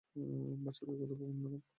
[0.63, 1.61] বাচ্চাদের কথা ভাবুন, ম্যাডাম।